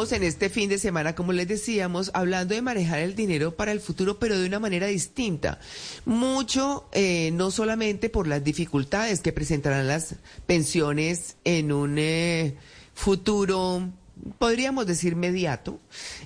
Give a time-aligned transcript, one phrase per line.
[0.00, 3.80] en este fin de semana, como les decíamos, hablando de manejar el dinero para el
[3.80, 5.60] futuro, pero de una manera distinta.
[6.06, 10.16] Mucho, eh, no solamente por las dificultades que presentarán las
[10.46, 12.56] pensiones en un eh,
[12.94, 13.90] futuro
[14.38, 15.78] podríamos decir mediato,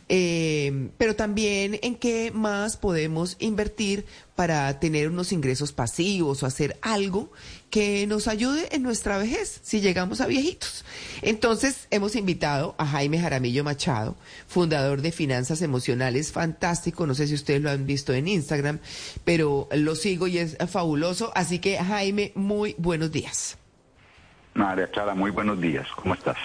[0.08, 6.76] eh, pero también en qué más podemos invertir para tener unos ingresos pasivos o hacer
[6.82, 7.30] algo
[7.70, 10.84] que nos ayude en nuestra vejez si llegamos a viejitos.
[11.22, 14.16] Entonces hemos invitado a Jaime Jaramillo Machado,
[14.46, 18.80] fundador de Finanzas Emocionales, fantástico, no sé si ustedes lo han visto en Instagram,
[19.24, 23.56] pero lo sigo y es fabuloso, así que Jaime, muy buenos días.
[24.54, 26.36] María Clara, muy buenos días, ¿cómo estás?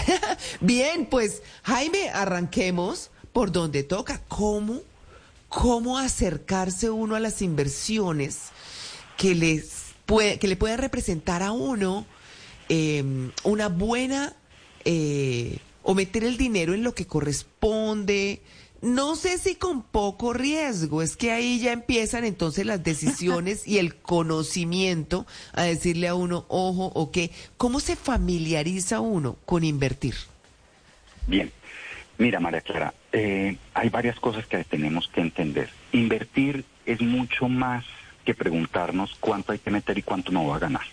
[0.60, 4.22] Bien, pues Jaime, arranquemos por donde toca.
[4.28, 4.80] ¿Cómo,
[5.48, 8.50] cómo acercarse uno a las inversiones
[9.16, 12.06] que, les puede, que le puedan representar a uno
[12.68, 14.34] em, una buena
[14.84, 18.42] eh, o meter el dinero en lo que corresponde?
[18.82, 23.78] No sé si con poco riesgo, es que ahí ya empiezan entonces las decisiones y
[23.78, 27.30] el conocimiento a decirle a uno, ojo, o qué.
[27.56, 30.14] ¿Cómo se familiariza uno con invertir?
[31.26, 31.50] Bien,
[32.18, 35.70] mira María Clara, eh, hay varias cosas que tenemos que entender.
[35.92, 37.84] Invertir es mucho más
[38.24, 40.84] que preguntarnos cuánto hay que meter y cuánto no va a ganar.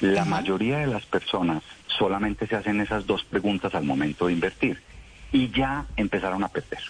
[0.00, 4.91] La mayoría de las personas solamente se hacen esas dos preguntas al momento de invertir
[5.32, 6.80] y ya empezaron a perder.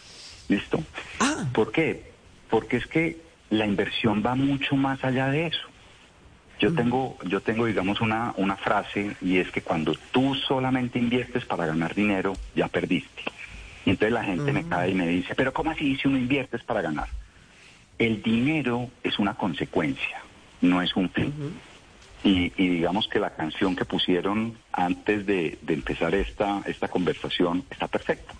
[0.49, 0.83] ¿Listo?
[1.21, 1.47] Ah.
[1.53, 2.13] ¿Por qué?
[2.51, 5.69] Porque es que la inversión va mucho más allá de eso.
[6.59, 11.45] Yo tengo, yo tengo, digamos, una, una frase y es que cuando tú solamente inviertes
[11.45, 13.23] para ganar dinero, ya perdiste.
[13.85, 16.63] Y entonces la gente me cae y me dice, pero ¿cómo así si uno inviertes
[16.63, 17.09] para ganar?
[17.99, 20.23] El dinero es una consecuencia,
[20.61, 21.35] no es un fin.
[22.25, 27.89] Y, digamos que la canción que pusieron antes de, de empezar esta, esta conversación está
[27.89, 28.33] perfecta.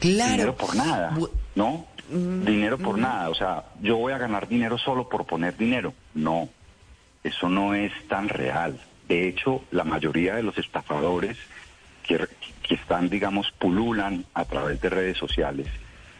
[0.00, 1.16] Dinero por nada,
[1.54, 1.86] ¿no?
[2.10, 3.00] Mm, dinero por mm.
[3.00, 3.30] nada.
[3.30, 5.94] O sea, yo voy a ganar dinero solo por poner dinero.
[6.14, 6.48] No,
[7.22, 8.80] eso no es tan real.
[9.08, 11.36] De hecho, la mayoría de los estafadores
[12.02, 12.26] que,
[12.62, 15.68] que están, digamos, pululan a través de redes sociales,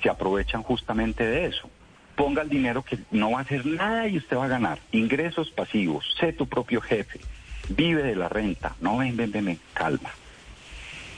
[0.03, 1.69] se aprovechan justamente de eso.
[2.17, 4.79] Ponga el dinero que no va a hacer nada y usted va a ganar.
[4.93, 7.21] Ingresos pasivos, sé tu propio jefe,
[7.69, 8.77] vive de la renta.
[8.81, 10.11] No, ven, ven, ven, ven calma.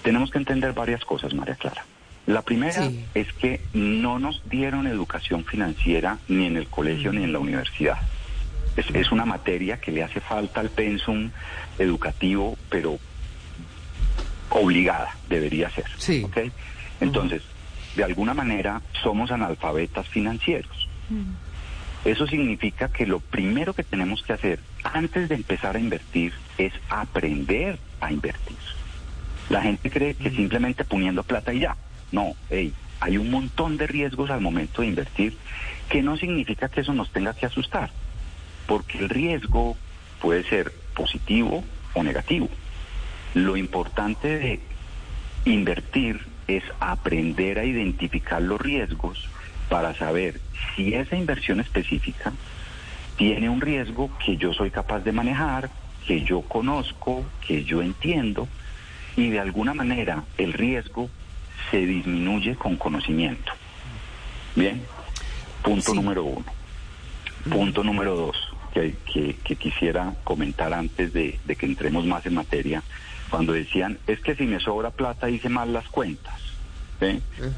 [0.03, 1.84] Tenemos que entender varias cosas, María Clara.
[2.27, 7.32] La primera es que no nos dieron educación financiera ni en el colegio ni en
[7.32, 7.99] la universidad.
[8.76, 11.31] Es, una materia que le hace falta al pensum
[11.78, 12.99] educativo, pero
[14.50, 15.84] obligada debería ser.
[15.97, 16.26] Sí.
[17.00, 17.43] Entonces,
[17.94, 20.84] de alguna manera somos analfabetas financieros.
[22.04, 26.72] Eso significa que lo primero que tenemos que hacer antes de empezar a invertir es
[26.91, 28.59] aprender a invertir.
[29.48, 31.76] La gente cree que simplemente poniendo plata y ya.
[32.12, 32.34] No,
[33.00, 35.37] hay un montón de riesgos al momento de invertir
[35.88, 37.91] que no significa que eso nos tenga que asustar,
[38.66, 39.76] porque el riesgo
[40.20, 41.64] puede ser positivo
[41.94, 42.48] o negativo.
[43.34, 44.60] Lo importante de
[45.44, 49.28] invertir es aprender a identificar los riesgos
[49.69, 50.41] para saber
[50.75, 52.32] si esa inversión específica
[53.16, 55.70] tiene un riesgo que yo soy capaz de manejar,
[56.06, 58.48] que yo conozco, que yo entiendo,
[59.16, 61.08] y de alguna manera el riesgo
[61.70, 63.52] se disminuye con conocimiento.
[64.54, 64.82] Bien,
[65.62, 66.44] punto número uno.
[67.50, 68.36] Punto número dos,
[68.72, 68.96] que,
[69.44, 72.82] que, quisiera comentar antes de, que entremos más en materia,
[73.28, 76.53] cuando decían, es que si me sobra plata hice mal las cuentas.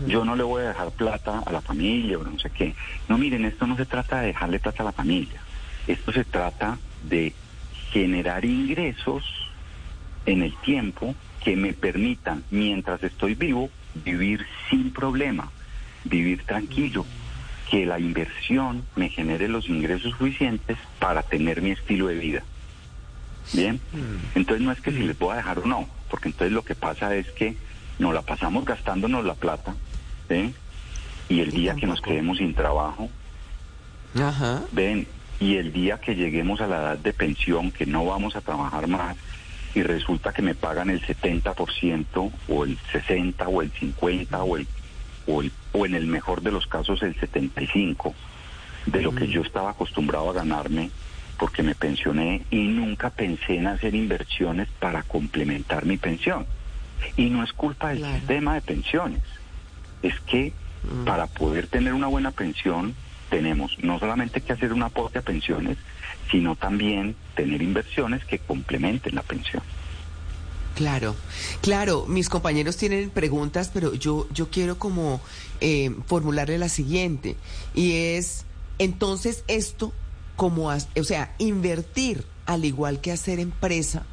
[0.07, 2.75] Yo no le voy a dejar plata a la familia o no sé qué.
[3.09, 5.41] No, miren, esto no se trata de dejarle plata a la familia.
[5.87, 7.33] Esto se trata de
[7.91, 9.25] generar ingresos
[10.25, 13.71] en el tiempo que me permitan, mientras estoy vivo,
[14.05, 15.51] vivir sin problema,
[16.05, 17.07] vivir tranquilo,
[17.71, 22.43] que la inversión me genere los ingresos suficientes para tener mi estilo de vida.
[23.53, 24.39] Bien, mm.
[24.39, 27.15] entonces no es que si les puedo dejar o no, porque entonces lo que pasa
[27.15, 27.57] es que
[27.99, 29.75] nos la pasamos gastándonos la plata,
[31.29, 33.09] y el día que nos quedemos sin trabajo,
[34.73, 35.07] ven,
[35.41, 38.87] y el día que lleguemos a la edad de pensión, que no vamos a trabajar
[38.87, 39.17] más,
[39.75, 44.67] y resulta que me pagan el 70% o el 60 o el 50 o el,
[45.27, 48.15] o el o en el mejor de los casos el 75
[48.87, 50.91] de lo que yo estaba acostumbrado a ganarme
[51.39, 56.47] porque me pensioné y nunca pensé en hacer inversiones para complementar mi pensión.
[57.17, 59.23] Y no es culpa del sistema de pensiones,
[60.03, 60.53] es que
[61.05, 62.95] para poder tener una buena pensión
[63.31, 65.79] tenemos no solamente que hacer un aporte a pensiones,
[66.31, 69.63] sino también tener inversiones que complementen la pensión.
[70.75, 71.17] Claro,
[71.63, 75.23] claro, mis compañeros tienen preguntas, pero yo, yo quiero como
[75.61, 77.37] eh, formularle la siguiente,
[77.75, 78.45] y es,
[78.79, 79.95] entonces esto,
[80.37, 84.05] como, o sea, invertir, al igual que hacer empresa,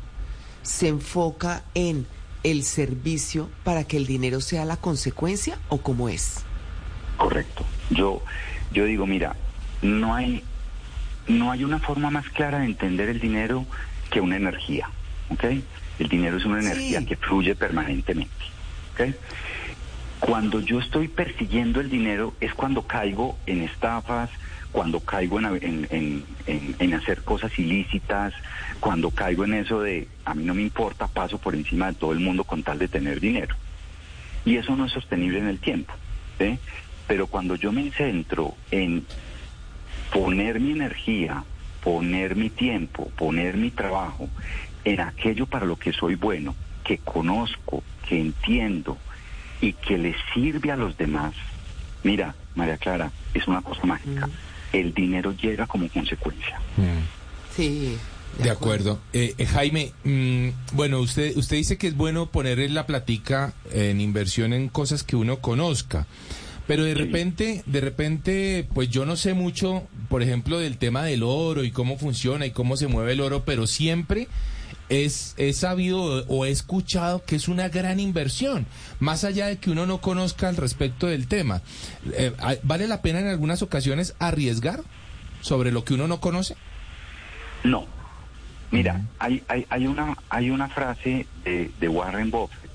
[0.61, 2.07] se enfoca en
[2.43, 6.43] el servicio para que el dinero sea la consecuencia o cómo es?
[7.17, 7.65] Correcto.
[7.89, 8.23] Yo,
[8.71, 9.35] yo digo, mira,
[9.81, 10.43] no hay,
[11.27, 13.65] no hay una forma más clara de entender el dinero
[14.09, 14.89] que una energía,
[15.29, 15.45] ¿ok?
[15.99, 18.45] El dinero es una energía que fluye permanentemente,
[18.93, 19.15] ¿ok?
[20.25, 24.29] Cuando yo estoy persiguiendo el dinero es cuando caigo en estafas,
[24.71, 28.33] cuando caigo en, hacer cosas ilícitas,
[28.79, 32.13] cuando caigo en eso de a mí no me importa, paso por encima de todo
[32.13, 33.53] el mundo con tal de tener dinero.
[34.45, 35.93] Y eso no es sostenible en el tiempo.
[37.05, 39.05] Pero cuando yo me centro en
[40.13, 41.43] poner mi energía,
[41.83, 44.29] poner mi tiempo, poner mi trabajo
[44.85, 46.55] en aquello para lo que soy bueno,
[46.85, 48.97] que conozco, que entiendo
[49.63, 51.33] y que le sirve a los demás,
[52.03, 54.27] mira, María Clara, es una cosa mágica.
[54.27, 54.31] Mm
[54.73, 56.59] el dinero llega como consecuencia.
[56.75, 57.55] Mm.
[57.55, 57.97] Sí.
[58.41, 58.99] De, acuerdo.
[59.13, 64.01] Eh, eh, Jaime, mm, bueno, usted, usted dice que es bueno poner la platica en
[64.01, 66.07] inversión en cosas que uno conozca.
[66.65, 71.21] Pero de repente, de repente, pues yo no sé mucho, por ejemplo, del tema del
[71.21, 74.27] oro y cómo funciona y cómo se mueve el oro, pero siempre
[74.93, 78.65] es, he sabido o he escuchado que es una gran inversión,
[78.99, 81.61] más allá de que uno no conozca al respecto del tema.
[82.13, 82.31] Eh,
[82.63, 84.81] ¿Vale la pena en algunas ocasiones arriesgar
[85.41, 86.55] sobre lo que uno no conoce?
[87.63, 87.87] No.
[88.71, 92.71] Mira, hay, hay, hay, una, hay una frase de, de, Warren Buffett,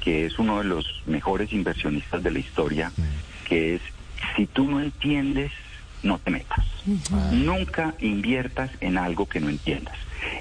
[0.00, 2.92] que es uno de los mejores inversionistas de la historia,
[3.48, 3.82] que es,
[4.36, 5.50] si tú no entiendes,
[6.04, 6.64] no te metas.
[7.32, 9.96] Nunca inviertas en algo que no entiendas.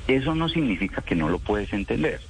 [0.08, 2.22] Eso no significa que no lo puedes entender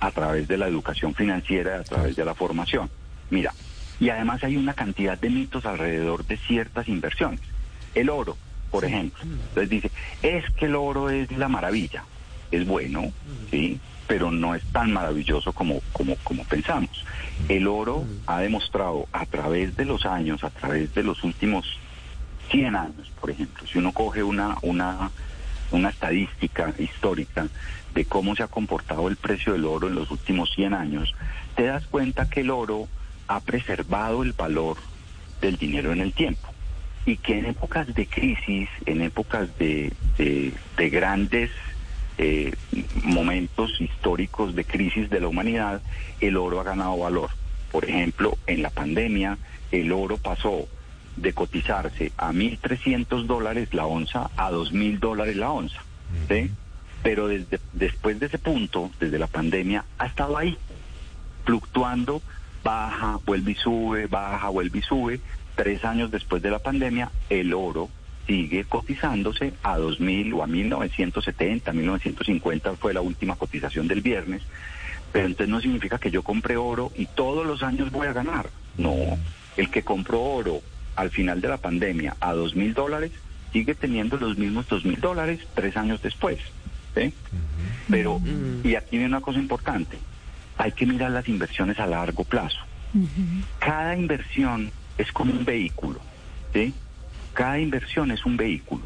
[0.00, 2.90] a través de la educación financiera, a través de la formación.
[3.30, 3.52] Mira,
[4.00, 7.40] y además hay una cantidad de mitos alrededor de ciertas inversiones.
[7.94, 8.36] El oro,
[8.70, 9.22] por ejemplo.
[9.22, 9.90] Entonces dice,
[10.22, 12.04] es que el oro es la maravilla.
[12.50, 13.12] Es bueno,
[13.50, 13.80] ¿sí?
[14.06, 17.04] Pero no es tan maravilloso como, como, como pensamos.
[17.48, 21.66] El oro ha demostrado a través de los años, a través de los últimos
[22.50, 25.10] 100 años, por ejemplo, si uno coge una, una
[25.70, 27.48] una estadística histórica
[27.94, 31.14] de cómo se ha comportado el precio del oro en los últimos 100 años,
[31.56, 32.88] te das cuenta que el oro
[33.26, 34.76] ha preservado el valor
[35.40, 36.48] del dinero en el tiempo
[37.06, 41.50] y que en épocas de crisis, en épocas de, de, grandes
[42.18, 42.54] eh,
[43.02, 45.80] momentos históricos de crisis de la humanidad,
[46.20, 47.30] el oro ha ganado valor.
[47.72, 49.38] Por ejemplo, en la pandemia,
[49.72, 50.68] el oro pasó
[51.20, 55.82] de cotizarse a 1.300 dólares la onza a 2.000 dólares la onza.
[56.28, 56.50] ¿sí?
[57.02, 60.56] Pero desde, después de ese punto, desde la pandemia, ha estado ahí,
[61.44, 62.22] fluctuando,
[62.62, 65.20] baja, vuelve y sube, baja, vuelve y sube.
[65.54, 67.88] Tres años después de la pandemia, el oro
[68.26, 74.42] sigue cotizándose a 2.000 o a 1.970, 1.950 fue la última cotización del viernes.
[75.12, 78.50] Pero entonces no significa que yo compre oro y todos los años voy a ganar.
[78.76, 78.94] No,
[79.56, 80.60] el que compró oro
[80.98, 83.12] al final de la pandemia a dos mil dólares,
[83.52, 86.40] sigue teniendo los mismos dos mil dólares tres años después.
[87.88, 88.20] Pero,
[88.64, 89.96] y aquí viene una cosa importante,
[90.56, 92.58] hay que mirar las inversiones a largo plazo.
[93.60, 96.00] Cada inversión es como un vehículo,
[96.52, 96.74] ¿sí?
[97.32, 98.82] Cada inversión es un vehículo.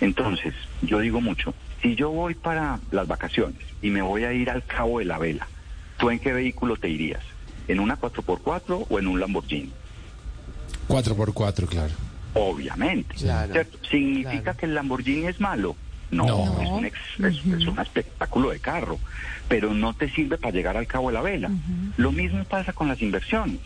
[0.00, 4.50] Entonces, yo digo mucho, si yo voy para las vacaciones y me voy a ir
[4.50, 5.46] al Cabo de la Vela,
[5.96, 7.22] ¿tú en qué vehículo te irías?
[7.68, 9.70] ¿En una 4x4 o en un Lamborghini?
[10.88, 11.92] 4x4, claro.
[12.34, 13.16] Obviamente.
[13.90, 15.76] ¿Significa que el Lamborghini es malo?
[16.10, 16.84] No, Es, un
[17.26, 18.98] es, un espectáculo de carro,
[19.48, 21.50] pero no te sirve para llegar al cabo de la vela.
[21.96, 23.58] Lo mismo pasa con las inversiones.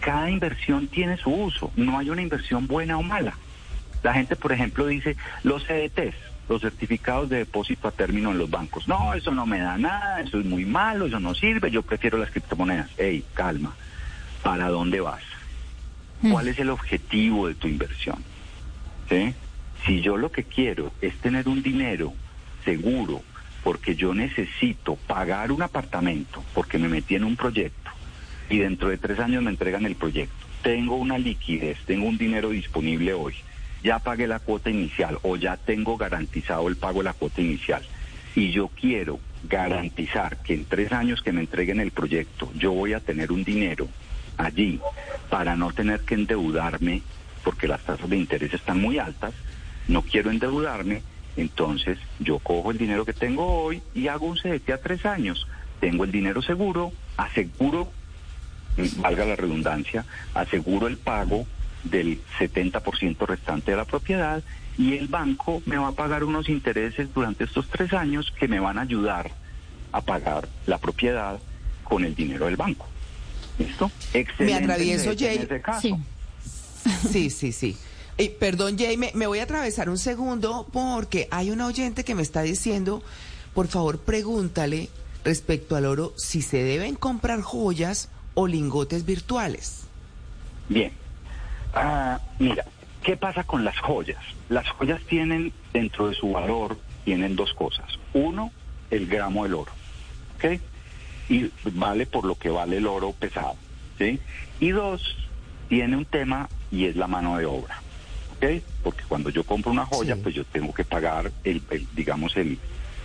[0.00, 3.34] Cada inversión tiene su uso, no hay una inversión buena o mala.
[4.02, 6.14] La gente, por ejemplo, dice los CDTs,
[6.48, 8.86] los certificados de depósito a término en los bancos.
[8.88, 12.18] No, eso no me da nada, eso es muy malo, eso no sirve, yo prefiero
[12.18, 12.90] las criptomonedas.
[12.98, 13.74] Ey, calma,
[14.42, 15.22] ¿para dónde vas?
[16.22, 16.32] Mm.
[16.32, 18.24] ¿Cuál es el objetivo de tu inversión?
[19.86, 22.12] Si yo lo que quiero es tener un dinero
[22.64, 23.22] seguro
[23.62, 27.90] porque yo necesito pagar un apartamento porque me metí en un proyecto
[28.50, 32.50] y dentro de tres años me entregan el proyecto, tengo una liquidez, tengo un dinero
[32.50, 33.34] disponible hoy,
[33.82, 37.84] ya pagué la cuota inicial o ya tengo garantizado el pago de la cuota inicial
[38.34, 42.92] y yo quiero garantizar que en tres años que me entreguen el proyecto yo voy
[42.92, 43.88] a tener un dinero
[44.36, 44.80] allí
[45.30, 47.02] para no tener que endeudarme
[47.44, 49.32] porque las tasas de interés están muy altas,
[49.86, 51.02] no quiero endeudarme,
[51.36, 55.46] entonces yo cojo el dinero que tengo hoy y hago un CDT a tres años.
[55.78, 57.92] tengo el dinero seguro, aseguro,
[58.96, 61.46] valga la redundancia, aseguro el pago
[61.84, 64.42] del 70% restante de la propiedad
[64.76, 68.58] y el banco me va a pagar unos intereses durante estos tres años que me
[68.58, 69.30] van a ayudar
[69.92, 71.38] a pagar la propiedad
[71.84, 72.88] con el dinero del banco.
[73.58, 73.90] ¿Listo?
[74.12, 74.44] Excelente.
[74.44, 75.48] Me atravieso, Jay.
[75.80, 75.94] Sí.
[77.10, 77.76] sí, sí, sí.
[78.38, 82.42] perdón, Jay, me, voy a atravesar un segundo porque hay un oyente que me está
[82.42, 83.02] diciendo,
[83.54, 84.88] por favor, pregúntale
[85.24, 89.84] respecto al oro si se deben comprar joyas o lingotes virtuales.
[90.68, 90.92] Bien.
[91.74, 92.64] Ah, mira,
[93.02, 94.22] ¿qué pasa con las joyas?
[94.48, 97.86] Las joyas tienen dentro de su valor, tienen dos cosas.
[98.12, 98.52] Uno,
[98.90, 99.72] el gramo del oro.
[100.36, 100.60] ¿Ok?
[101.28, 103.56] Y vale por lo que vale el oro pesado.
[103.98, 104.20] ¿sí?
[104.60, 105.16] Y dos,
[105.68, 107.80] tiene un tema y es la mano de obra.
[108.36, 108.62] ¿ok?
[108.82, 111.62] Porque cuando yo compro una joya, pues yo tengo que pagar, el,
[111.94, 112.58] digamos, el,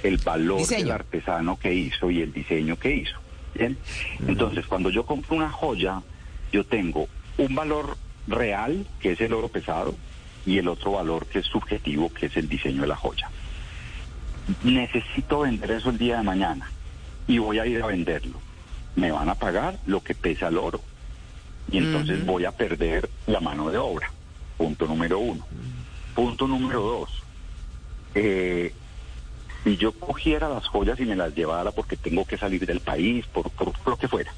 [0.04, 3.18] el valor del artesano que hizo y el diseño que hizo.
[3.56, 3.78] ¿bien?
[4.28, 6.02] Entonces, cuando yo compro una joya,
[6.52, 7.98] yo tengo un valor
[8.28, 9.96] real, que es el oro pesado,
[10.46, 13.30] y el otro valor que es subjetivo, que es el diseño de la joya.
[14.64, 16.70] Necesito vender eso el día de mañana
[17.28, 18.40] y voy a ir a venderlo.
[18.96, 20.82] Me van a pagar lo que pesa el oro.
[21.72, 24.12] Y entonces voy a perder la mano de obra.
[24.58, 25.46] Punto número uno.
[26.16, 27.24] Punto número dos.
[28.14, 28.74] Eh,
[29.64, 33.26] si yo cogiera las joyas y me las llevara porque tengo que salir del país,
[33.28, 33.52] por,
[33.86, 34.34] lo que fuera,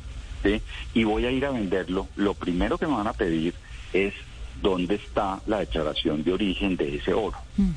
[0.94, 3.54] y voy a ir a venderlo, lo primero que me van a pedir
[3.94, 4.14] es
[4.62, 7.38] dónde está la declaración de origen de ese oro.
[7.58, 7.72] Mm.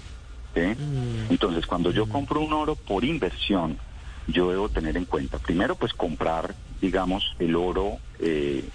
[1.31, 3.79] Entonces, cuando yo compro un oro por inversión,
[4.27, 8.69] yo debo tener en cuenta, primero pues comprar, digamos, el oro, eh,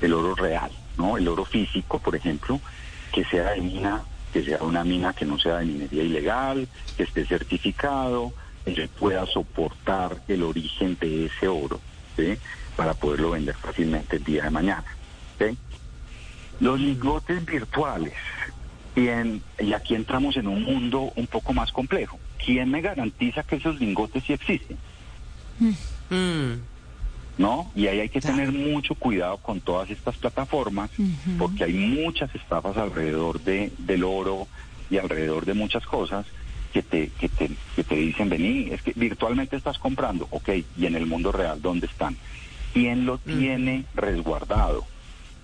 [0.00, 1.16] el oro real, ¿no?
[1.16, 2.60] El oro físico, por ejemplo,
[3.12, 7.04] que sea de mina, que sea una mina que no sea de minería ilegal, que
[7.04, 8.32] esté certificado,
[8.64, 11.80] que pueda soportar el origen de ese oro,
[12.16, 12.36] ¿sí?
[12.76, 14.84] Para poderlo vender fácilmente el día de mañana,
[15.38, 15.56] ¿sí?
[16.60, 18.14] Los lingotes virtuales,
[18.96, 22.18] y, y aquí entramos en un mundo un poco más complejo.
[22.44, 24.76] ¿quién me garantiza que esos lingotes sí existen?
[26.10, 26.54] Mm.
[27.38, 27.70] ¿No?
[27.74, 30.90] Y ahí hay que tener mucho cuidado con todas estas plataformas,
[31.38, 34.46] porque hay muchas estafas alrededor de, del oro
[34.88, 36.26] y alrededor de muchas cosas
[36.72, 40.86] que te, que te, que te dicen, vení, es que virtualmente estás comprando, ok, y
[40.86, 42.16] en el mundo real, ¿dónde están?
[42.72, 44.84] ¿Quién lo tiene resguardado?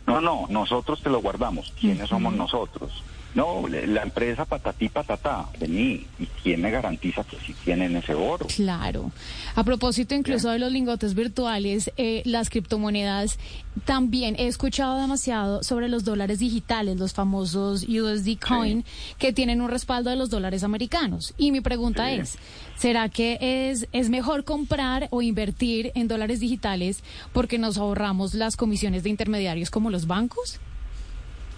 [0.07, 1.73] No, no, nosotros te lo guardamos.
[1.81, 3.05] ¿Quiénes somos nosotros?
[3.35, 8.47] No, la empresa patatí patatá, vení, ¿y quién me garantiza que sí tienen ese oro?
[8.47, 9.13] Claro.
[9.55, 13.39] A propósito incluso de los lingotes virtuales, eh, las criptomonedas,
[13.85, 18.85] también he escuchado demasiado sobre los dólares digitales, los famosos USD Coin,
[19.19, 21.33] que tienen un respaldo de los dólares americanos.
[21.39, 22.37] Y mi pregunta es,
[22.77, 28.57] ¿será que es, es mejor comprar o invertir en dólares digitales porque nos ahorramos las
[28.57, 30.59] comisiones de intermediarios como los bancos?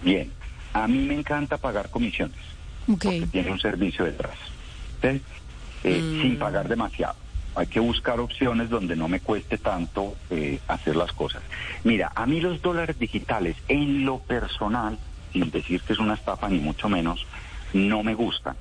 [0.03, 0.42] Bien.
[0.73, 2.37] A mí me encanta pagar comisiones.
[2.85, 4.35] Porque tiene un servicio detrás.
[5.03, 5.19] Eh,
[5.83, 6.21] mm.
[6.21, 7.15] Sin pagar demasiado.
[7.55, 11.43] Hay que buscar opciones donde no me cueste tanto eh, hacer las cosas.
[11.83, 14.97] Mira, a mí los dólares digitales, en lo personal,
[15.31, 17.25] sin decir que es una estafa ni mucho menos,
[17.73, 18.55] no me gustan.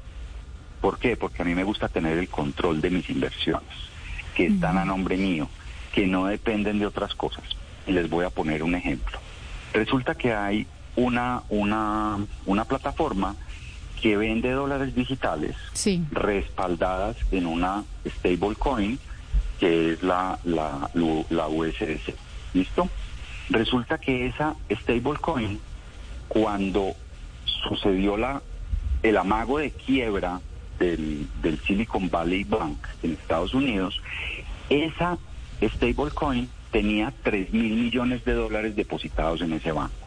[0.81, 1.17] ¿Por qué?
[1.17, 3.71] Porque a mí me gusta tener el control de mis inversiones,
[4.35, 5.49] que están a nombre mío,
[5.95, 7.45] que no dependen de otras cosas.
[7.87, 9.19] Y les voy a poner un ejemplo.
[9.73, 13.37] Resulta que hay una, una, una plataforma
[14.01, 15.55] que vende dólares digitales
[16.11, 18.99] respaldadas en una stablecoin
[19.61, 20.91] que es la, la,
[21.31, 22.15] la USDC.
[22.53, 22.89] ¿Listo?
[23.49, 25.61] Resulta que esa stablecoin,
[26.27, 26.95] cuando
[27.69, 28.43] sucedió la,
[29.05, 30.41] el amago de quiebra
[30.81, 34.01] del, del Silicon Valley Bank en Estados Unidos,
[34.69, 35.17] esa
[35.63, 40.02] stablecoin tenía 3 mil millones de dólares depositados en ese banco.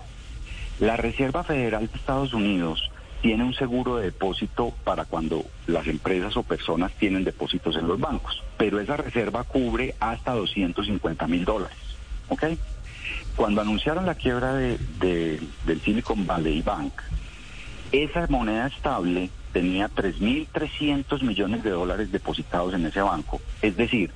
[0.79, 2.91] La Reserva Federal de Estados Unidos
[3.22, 8.00] tiene un seguro de depósito para cuando las empresas o personas tienen depósitos en los
[8.00, 11.77] bancos, pero esa reserva cubre hasta 250 mil dólares.
[12.29, 12.44] ¿Ok?
[13.36, 16.94] Cuando anunciaron la quiebra de, del Silicon Valley Bank,
[17.91, 23.41] esa moneda estable tenía 3.300 millones de dólares depositados en ese banco.
[23.62, 24.12] Es decir,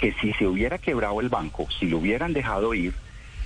[0.00, 2.94] que si se hubiera quebrado el banco, si lo hubieran dejado ir,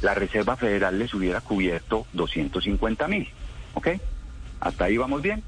[0.03, 3.29] la Reserva Federal les hubiera cubierto 250 mil.
[3.75, 3.89] ¿Ok?
[4.61, 5.43] Hasta ahí vamos bien.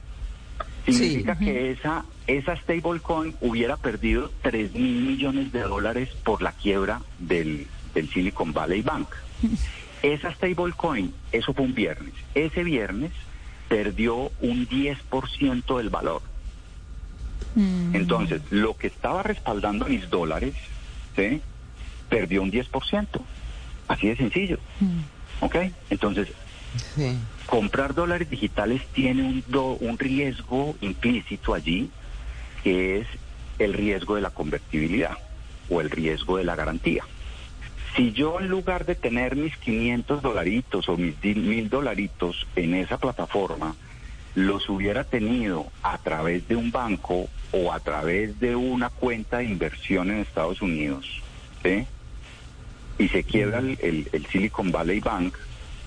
[0.85, 7.03] Significa que esa, esa stablecoin hubiera perdido 3 mil millones de dólares por la quiebra
[7.19, 9.09] del, del Silicon Valley Bank.
[10.03, 12.15] Esa stablecoin, eso fue un viernes.
[12.35, 13.11] Ese viernes
[13.69, 16.23] perdió un 10% del valor.
[17.57, 17.97] Mm.
[17.97, 20.55] Entonces, lo que estaba respaldando mis dólares
[21.17, 21.41] ¿sí?
[22.09, 23.07] perdió un 10%.
[23.89, 24.59] Así de sencillo.
[25.41, 25.57] ¿Ok?
[25.91, 26.29] Entonces,
[27.47, 31.91] comprar dólares digitales tiene un, un riesgo implícito allí,
[32.63, 33.07] que es
[33.59, 35.17] el riesgo de la convertibilidad
[35.69, 37.05] o el riesgo de la garantía.
[37.97, 42.99] Si yo en lugar de tener mis 500 dolaritos o mis 1000 dolaritos en esa
[42.99, 43.75] plataforma,
[44.35, 49.47] los hubiera tenido a través de un banco o a través de una cuenta de
[49.47, 51.23] inversión en Estados Unidos,
[51.63, 51.87] ¿sí?
[52.99, 55.35] Y se quiebra el, Silicon Valley Bank,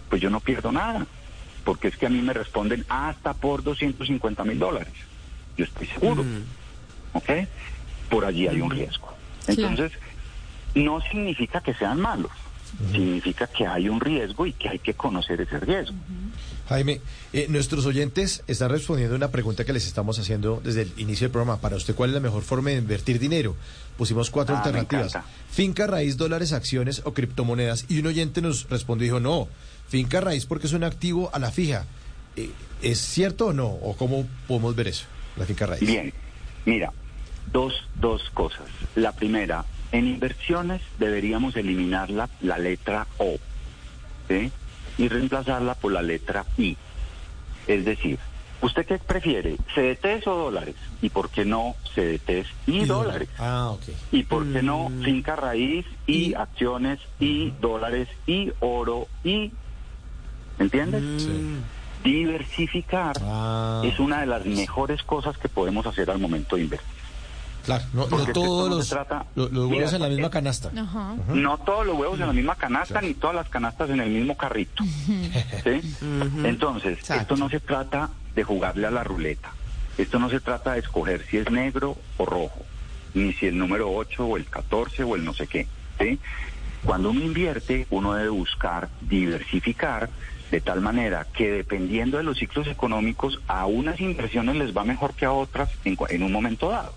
[0.10, 1.06] pues yo no pierdo nada,
[1.64, 4.94] porque es que a mí me responden hasta por 250 mil dólares.
[5.58, 6.24] Yo estoy seguro,
[7.14, 7.30] ¿ok?
[8.10, 9.14] Por allí hay un riesgo.
[9.48, 9.92] Entonces,
[10.74, 12.32] no significa que sean malos,
[12.92, 15.98] significa que hay un riesgo y que hay que conocer ese riesgo.
[16.72, 17.02] Jaime,
[17.34, 21.32] eh, nuestros oyentes están respondiendo una pregunta que les estamos haciendo desde el inicio del
[21.32, 21.60] programa.
[21.60, 23.58] Para usted, ¿cuál es la mejor forma de invertir dinero?
[23.98, 25.18] Pusimos cuatro ah, alternativas.
[25.50, 27.86] Finca raíz, dólares, acciones o criptomonedas.
[27.90, 29.50] Y un oyente nos respondió y dijo, no,
[29.90, 31.86] finca raíz porque es un activo a la fija.
[32.38, 32.50] Eh,
[32.82, 33.68] ¿Es cierto o no?
[33.68, 35.82] ¿O cómo podemos ver eso, la finca raíz?
[35.82, 36.14] Bien,
[36.66, 36.94] mira,
[37.52, 38.70] dos, dos cosas.
[38.96, 43.36] La primera, en inversiones deberíamos eliminar la, la letra O.
[44.30, 44.50] ¿sí?
[44.98, 46.78] Y reemplazarla por la letra I.
[47.68, 48.20] Es decir,
[48.62, 49.58] ¿usted qué prefiere?
[49.76, 50.76] ¿CDTs o dólares?
[51.02, 53.30] ¿Y por qué no CDTs y, dólares?
[53.38, 53.84] Ah, ok.
[54.12, 55.04] ¿Y por qué no mm.
[55.04, 59.52] finca raíz y, acciones y dólares y oro y...
[60.60, 61.24] ¿Entiendes?
[61.24, 61.58] Sí.
[62.04, 63.82] Diversificar ah.
[63.84, 67.01] es una de las mejores cosas que podemos hacer al momento de invertir.
[67.66, 70.72] Claro, no, todos los, trata, los, huevos en la misma canasta.
[70.72, 74.36] No todos los huevos en la misma canasta, ni todas las canastas en el mismo
[74.36, 74.84] carrito.
[76.44, 79.52] Entonces, esto no se trata de jugarle a la ruleta.
[79.98, 82.66] Esto no se trata de escoger si es negro o rojo,
[83.14, 85.68] ni si el número 8 o el 14 o el no sé qué.
[86.84, 90.10] Cuando uno invierte, uno debe buscar diversificar
[90.50, 95.14] de tal manera que dependiendo de los ciclos económicos, a unas inversiones les va mejor
[95.14, 96.94] que a otras en un momento dado.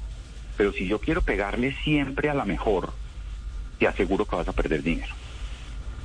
[0.56, 2.92] Pero si yo quiero pegarle siempre a la mejor,
[3.78, 5.14] te aseguro que vas a perder dinero.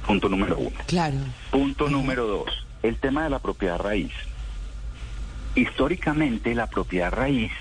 [0.06, 0.76] Punto número uno.
[0.88, 1.18] Claro.
[1.52, 4.12] Punto número dos, el tema de la propiedad raíz.
[5.56, 7.52] Históricamente la propiedad raíz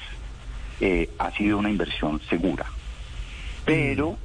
[0.81, 2.66] eh, ha sido una inversión segura,
[3.64, 4.16] pero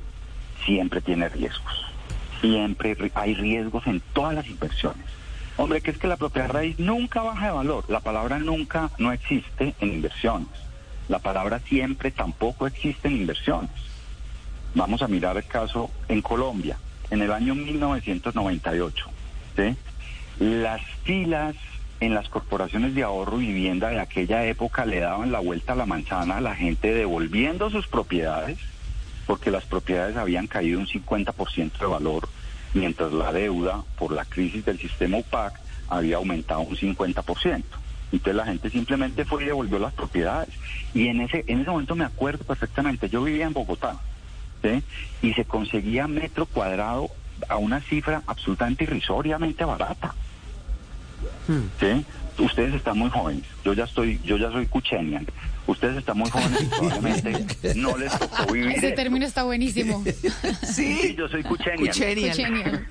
[0.66, 1.74] siempre tiene riesgos.
[2.42, 5.06] Siempre hay riesgos en todas las inversiones.
[5.56, 7.86] Hombre, que es que la propiedad raíz nunca baja de valor.
[7.88, 10.50] La palabra nunca no existe en inversiones.
[11.08, 13.72] La palabra siempre tampoco existe en inversiones.
[14.76, 16.78] Vamos a mirar el caso en Colombia.
[17.12, 19.06] En el año 1998,
[20.40, 21.56] las filas
[22.00, 25.76] en las corporaciones de ahorro y vivienda de aquella época le daban la vuelta a
[25.76, 28.58] la manzana a la gente devolviendo sus propiedades,
[29.28, 32.28] porque las propiedades habían caído un 50% de valor,
[32.74, 37.64] mientras la deuda por la crisis del sistema UPAC había aumentado un 50%.
[38.14, 40.54] Entonces la gente simplemente fue y devolvió las propiedades.
[40.94, 44.00] Y en ese, en ese momento me acuerdo perfectamente, yo vivía en Bogotá,
[45.22, 47.10] y se conseguía metro cuadrado
[47.50, 50.16] a una cifra absolutamente irrisoriamente barata.
[51.48, 51.66] Hmm.
[51.80, 52.06] ¿sí?
[52.38, 55.26] Ustedes están muy jóvenes, yo ya estoy, yo ya soy cuchenian.
[55.66, 58.72] Ustedes están muy jóvenes y probablemente no les tocó vivir.
[58.72, 60.04] Ese término está buenísimo.
[60.64, 61.88] sí, yo soy cuchenian.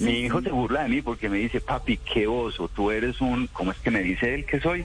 [0.00, 3.46] Mi hijo se burla de mí porque me dice, papi, qué oso, tú eres un,
[3.48, 4.84] ¿cómo es que me dice él que soy?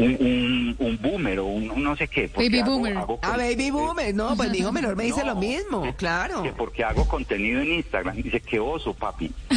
[0.00, 2.28] Un, un, boomer o un, no sé qué.
[2.28, 2.96] Baby boomer.
[2.96, 4.14] ah, baby boomer.
[4.14, 6.42] No, pues mi hijo menor me dice lo mismo, claro.
[6.42, 8.16] Que porque hago contenido en Instagram.
[8.16, 9.30] Dice, qué oso, papi.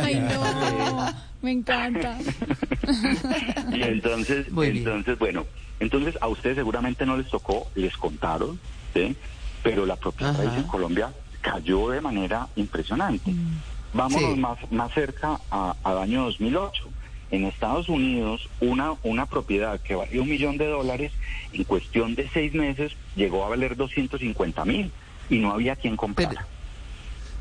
[0.00, 1.12] Ay, no.
[1.42, 2.18] me encanta.
[3.72, 5.46] y entonces, entonces, bueno,
[5.80, 8.60] entonces a ustedes seguramente no les tocó, les contaron,
[8.94, 9.16] ¿sí?
[9.62, 13.30] Pero la propiedad en Colombia cayó de manera impresionante.
[13.30, 13.60] Mm.
[13.92, 16.99] Vámonos más, más cerca al año 2008
[17.30, 21.12] en Estados Unidos una, una propiedad que valía un millón de dólares,
[21.52, 24.90] en cuestión de seis meses llegó a valer 250 mil
[25.28, 26.46] y no había quien comprara.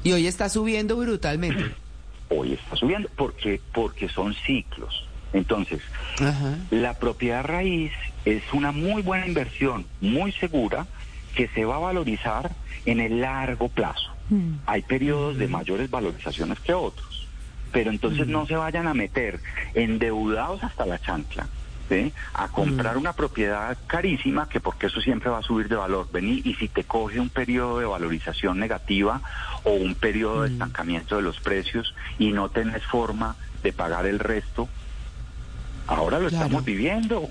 [0.04, 1.66] y hoy está subiendo brutalmente.
[2.32, 5.04] Hoy está subiendo porque, porque son ciclos.
[5.34, 5.82] Entonces,
[6.70, 7.92] la propiedad raíz
[8.24, 10.86] es una muy buena inversión, muy segura,
[11.34, 12.52] que se va a valorizar
[12.86, 14.12] en el largo plazo.
[14.30, 14.58] Mm.
[14.68, 17.09] Hay periodos de mayores valorizaciones que otros
[17.72, 19.40] pero entonces no se vayan a meter
[19.74, 21.48] endeudados hasta la chancla.
[21.90, 22.14] ¿sí?
[22.34, 26.08] a comprar una propiedad carísima, que porque eso siempre va a subir de valor.
[26.12, 29.22] Vení, y si te coge un periodo de valorización negativa
[29.64, 34.20] o un periodo de estancamiento de los precios y no tenés forma de pagar el
[34.20, 34.70] resto,
[35.88, 37.28] ahora lo estamos viviendo.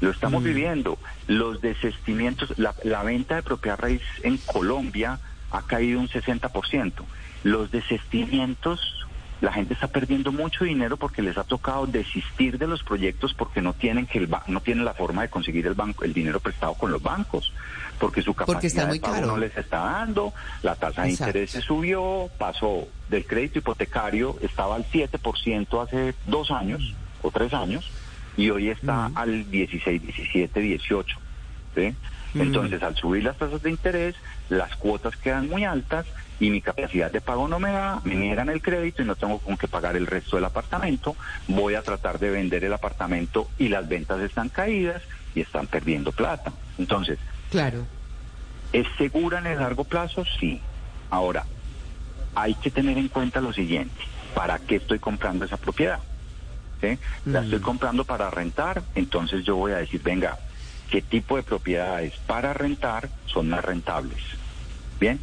[0.00, 0.98] Lo estamos viviendo.
[1.26, 5.18] Los desestimientos, la, la venta de propiedad raíz en Colombia
[5.50, 6.92] ha caído un 60%.
[7.44, 8.80] Los desestimientos
[9.40, 13.60] la gente está perdiendo mucho dinero porque les ha tocado desistir de los proyectos porque
[13.60, 16.74] no tienen que el no tienen la forma de conseguir el banco el dinero prestado
[16.74, 17.52] con los bancos
[17.98, 22.30] porque su capacidad de pago no les está dando la tasa de interés se subió
[22.38, 27.90] pasó del crédito hipotecario estaba al 7% hace dos años o tres años
[28.38, 31.18] y hoy está al 16 17 18
[31.74, 31.94] ¿sí?
[32.34, 34.14] entonces al subir las tasas de interés
[34.48, 36.06] las cuotas quedan muy altas
[36.38, 39.38] y mi capacidad de pago no me da, me niegan el crédito y no tengo
[39.38, 41.16] con qué pagar el resto del apartamento,
[41.48, 45.02] voy a tratar de vender el apartamento y las ventas están caídas
[45.34, 46.52] y están perdiendo plata.
[46.78, 47.18] Entonces,
[47.50, 47.86] claro.
[48.72, 50.24] ¿Es segura en el largo plazo?
[50.38, 50.60] Sí.
[51.08, 51.46] Ahora,
[52.34, 53.94] hay que tener en cuenta lo siguiente,
[54.34, 56.00] ¿para qué estoy comprando esa propiedad?
[57.24, 57.62] La estoy mm.
[57.62, 60.38] comprando para rentar, entonces yo voy a decir, venga,
[60.90, 64.18] ¿qué tipo de propiedades para rentar son más rentables?
[65.00, 65.18] Bien,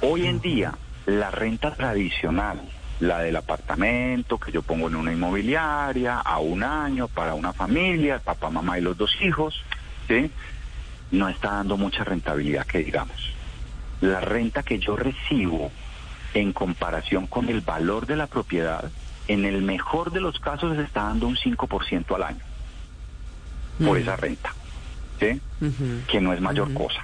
[0.00, 0.74] Hoy en día,
[1.06, 2.60] la renta tradicional,
[3.00, 8.18] la del apartamento que yo pongo en una inmobiliaria a un año para una familia,
[8.18, 9.62] papá, mamá y los dos hijos,
[10.08, 10.30] ¿sí?
[11.10, 13.32] no está dando mucha rentabilidad que digamos.
[14.00, 15.70] La renta que yo recibo
[16.34, 18.90] en comparación con el valor de la propiedad,
[19.28, 22.44] en el mejor de los casos se está dando un 5% al año
[23.78, 24.02] por mm.
[24.02, 24.54] esa renta,
[25.20, 25.40] ¿sí?
[26.08, 27.00] que no es mayor cosa.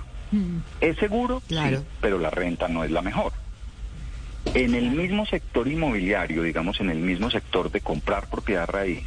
[0.81, 1.43] ¿Es seguro?
[1.49, 1.55] Sí,
[2.01, 3.33] pero la renta no es la mejor.
[4.55, 9.07] En el mismo sector inmobiliario, digamos en el mismo sector de comprar propiedad raíz,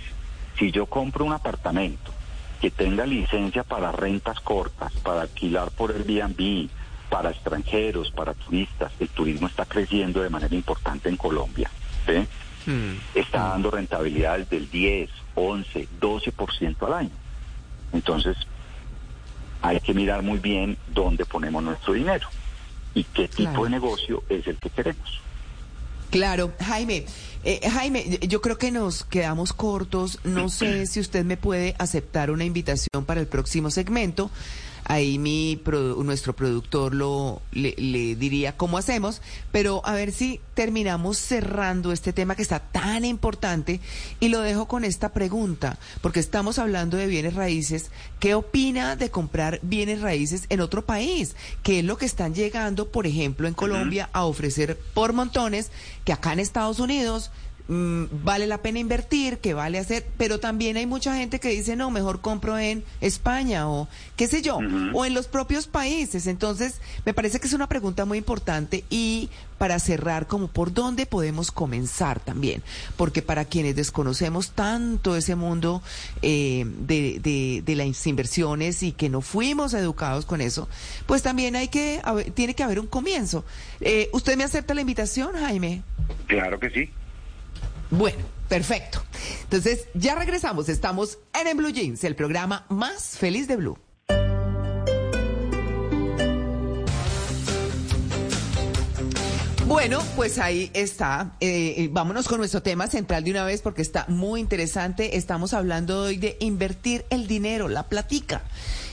[0.57, 2.11] si yo compro un apartamento
[2.59, 6.69] que tenga licencia para rentas cortas, para alquilar por Airbnb,
[7.09, 11.69] para extranjeros, para turistas, el turismo está creciendo de manera importante en Colombia.
[12.65, 12.95] Hmm.
[13.13, 17.17] Está dando rentabilidades del 10, 11, 12% al año.
[17.93, 18.35] Entonces,
[19.67, 22.27] hay que mirar muy bien dónde ponemos nuestro dinero
[22.93, 25.21] y qué tipo de negocio es el que queremos.
[26.11, 27.05] Claro, Jaime.
[27.43, 30.19] Eh, Jaime, yo creo que nos quedamos cortos.
[30.23, 34.31] No sé si usted me puede aceptar una invitación para el próximo segmento
[34.85, 35.61] ahí mi
[36.03, 37.73] nuestro productor lo le,
[38.15, 39.21] diría cómo hacemos,
[39.51, 43.79] pero a ver si terminamos cerrando este tema que está tan importante
[44.19, 47.91] y lo dejo con esta pregunta, porque estamos hablando de bienes raíces.
[48.19, 51.35] ¿Qué opina de comprar bienes raíces en otro país?
[51.63, 55.71] ¿Qué es lo que están llegando, por ejemplo, en Colombia a ofrecer por montones
[56.05, 57.31] que acá en Estados Unidos
[57.67, 61.75] Mm, vale la pena invertir, que vale hacer, pero también hay mucha gente que dice,
[61.75, 64.59] no, mejor compro en España o qué sé yo,
[64.93, 66.27] o en los propios países.
[66.27, 71.07] Entonces, me parece que es una pregunta muy importante y para cerrar, como por dónde
[71.07, 72.61] podemos comenzar también,
[72.97, 75.81] porque para quienes desconocemos tanto ese mundo
[76.21, 80.69] eh, de, de, las inversiones y que no fuimos educados con eso,
[81.07, 82.01] pues también hay que,
[82.35, 83.43] tiene que haber un comienzo.
[83.81, 85.81] Eh, ¿Usted me acepta la invitación, Jaime?
[86.27, 86.89] Claro que sí.
[87.91, 89.03] Bueno, perfecto.
[89.43, 90.69] Entonces, ya regresamos.
[90.69, 93.77] Estamos en, Blue Jeans, el programa más feliz de Blue.
[99.67, 101.31] Bueno, pues ahí está.
[101.39, 105.17] Eh, eh, vámonos con nuestro tema central de una vez porque está muy interesante.
[105.17, 108.43] Estamos hablando hoy de invertir el dinero, la platica,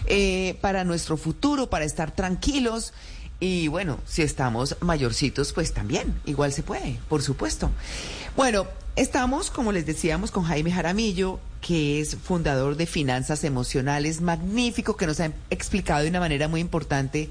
[0.06, 2.94] eh, para nuestro futuro, para estar tranquilos.
[3.38, 7.70] Y bueno, si estamos mayorcitos, pues también, igual se puede, por supuesto.
[8.34, 14.98] Bueno, Estamos, como les decíamos, con Jaime Jaramillo, que es fundador de Finanzas Emocionales, magnífico,
[14.98, 17.30] que nos ha explicado de una manera muy importante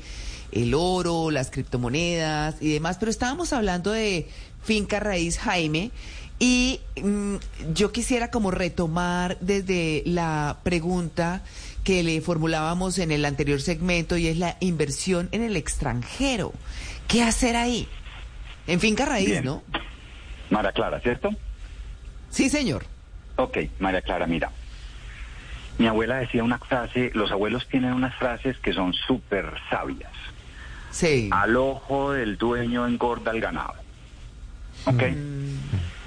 [0.51, 4.27] el oro, las criptomonedas y demás, pero estábamos hablando de
[4.63, 5.91] finca raíz Jaime
[6.39, 7.35] y mm,
[7.73, 11.43] yo quisiera como retomar desde la pregunta
[11.83, 16.53] que le formulábamos en el anterior segmento y es la inversión en el extranjero.
[17.07, 17.87] ¿Qué hacer ahí?
[18.65, 19.61] En finca raíz, ¿no?
[20.49, 21.29] Mara Clara, ¿cierto?
[22.31, 22.85] Sí, señor.
[23.35, 24.49] Ok, María Clara, mira.
[25.77, 30.11] Mi abuela decía una frase, los abuelos tienen unas frases que son súper sabias.
[30.91, 31.29] Sí.
[31.31, 33.75] Al ojo del dueño engorda el ganado.
[34.85, 35.03] ¿Ok?
[35.03, 35.57] Mm.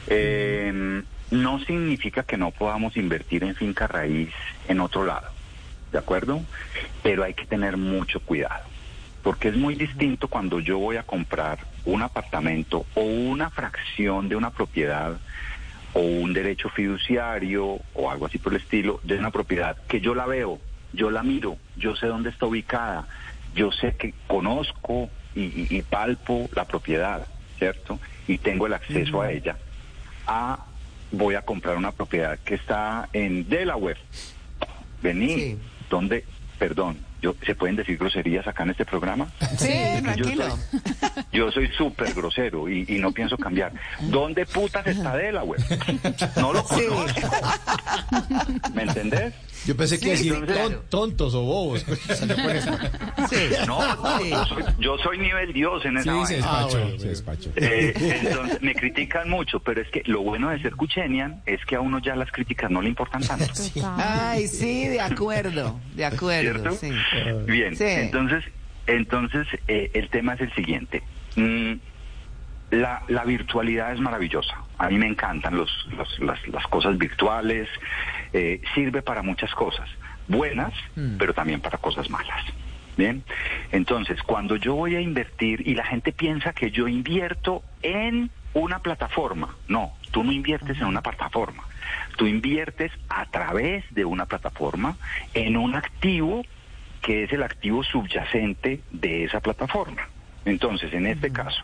[0.07, 4.31] Em, no significa que no podamos invertir en finca raíz
[4.69, 5.29] en otro lado,
[5.91, 6.43] ¿de acuerdo?
[7.03, 8.65] Pero hay que tener mucho cuidado,
[9.23, 14.37] porque es muy distinto cuando yo voy a comprar un apartamento o una fracción de
[14.37, 15.19] una propiedad
[15.95, 20.15] o un derecho fiduciario o algo así por el estilo de una propiedad que yo
[20.15, 20.61] la veo,
[20.93, 23.09] yo la miro, yo sé dónde está ubicada,
[23.55, 27.27] yo sé que conozco y, palpo la propiedad,
[27.59, 27.99] ¿cierto?
[28.29, 29.57] Y tengo el acceso a ella.
[30.27, 30.65] A
[31.11, 33.99] voy a comprar una propiedad que está en Delaware,
[35.03, 35.59] vení,
[35.91, 36.25] ¿dónde?
[36.59, 39.27] Perdón, yo, ¿se pueden decir groserías acá en este programa?
[39.57, 40.59] Sí, tranquilo.
[41.33, 43.73] Yo soy súper grosero y, no pienso cambiar.
[43.99, 45.61] ¿Dónde putas está Delaware?
[46.37, 47.07] No lo conozco.
[48.75, 49.33] ¿Me entendés?
[49.67, 50.35] Yo pensé que decir
[50.89, 51.85] tontos o bobos.
[53.67, 53.81] No,
[54.79, 56.67] Yo, soy, nivel Dios en esa sí, se ah,
[56.99, 61.65] despacho, eh, entonces, me critican mucho, pero es que lo bueno de ser cuchenian es
[61.65, 63.47] que a uno ya las críticas no le importan tanto.
[63.97, 66.77] Ay, sí, de acuerdo, de acuerdo.
[67.47, 68.45] Bien, entonces,
[68.87, 71.03] entonces eh, el tema es el siguiente.
[71.37, 71.75] Mm,
[72.71, 74.55] la, la, virtualidad es maravillosa.
[74.79, 75.71] A mí me encantan los,
[76.21, 77.69] las, las, cosas virtuales.
[78.37, 79.89] Eh, sirve para muchas cosas,
[80.27, 81.19] buenas, mm.
[81.19, 82.45] pero también para cosas malas.
[82.97, 83.23] Bien,
[83.71, 88.81] entonces cuando yo voy a invertir y la gente piensa que yo invierto en una
[88.81, 91.63] plataforma, no, tú no inviertes en una plataforma,
[92.17, 94.97] tú inviertes a través de una plataforma
[95.33, 96.43] en un activo
[97.03, 100.09] que es el activo subyacente de esa plataforma.
[100.45, 101.63] Entonces, en este caso,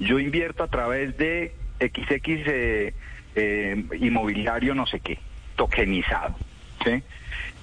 [0.00, 2.94] yo invierto a través de XX eh,
[3.36, 5.20] eh, inmobiliario no sé qué,
[5.56, 6.36] tokenizado.
[6.84, 7.02] ¿sí?